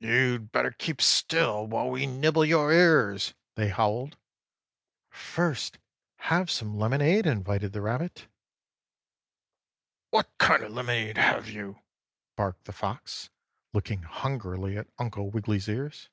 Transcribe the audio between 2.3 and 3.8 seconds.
your ears!" they